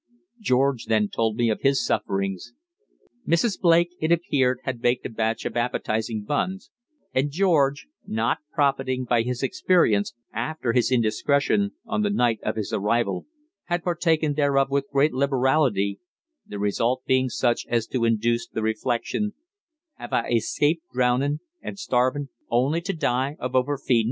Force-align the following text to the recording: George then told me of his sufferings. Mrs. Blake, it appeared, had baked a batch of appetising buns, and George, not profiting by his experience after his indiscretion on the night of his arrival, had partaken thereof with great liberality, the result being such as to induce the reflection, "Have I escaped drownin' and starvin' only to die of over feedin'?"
George 0.39 0.85
then 0.85 1.09
told 1.09 1.35
me 1.35 1.51
of 1.51 1.61
his 1.61 1.85
sufferings. 1.85 2.53
Mrs. 3.27 3.59
Blake, 3.59 3.91
it 3.99 4.11
appeared, 4.11 4.57
had 4.63 4.81
baked 4.81 5.05
a 5.05 5.09
batch 5.11 5.45
of 5.45 5.55
appetising 5.55 6.23
buns, 6.23 6.71
and 7.13 7.29
George, 7.29 7.85
not 8.07 8.39
profiting 8.51 9.05
by 9.05 9.21
his 9.21 9.43
experience 9.43 10.15
after 10.33 10.73
his 10.73 10.91
indiscretion 10.91 11.73
on 11.85 12.01
the 12.01 12.09
night 12.09 12.39
of 12.41 12.55
his 12.55 12.73
arrival, 12.73 13.27
had 13.65 13.83
partaken 13.83 14.33
thereof 14.33 14.71
with 14.71 14.89
great 14.91 15.13
liberality, 15.13 15.99
the 16.47 16.57
result 16.57 17.03
being 17.05 17.29
such 17.29 17.67
as 17.69 17.85
to 17.85 18.03
induce 18.03 18.47
the 18.47 18.63
reflection, 18.63 19.35
"Have 19.97 20.13
I 20.13 20.29
escaped 20.29 20.81
drownin' 20.91 21.41
and 21.61 21.77
starvin' 21.77 22.29
only 22.49 22.81
to 22.81 22.93
die 22.93 23.35
of 23.39 23.53
over 23.55 23.77
feedin'?" 23.77 23.99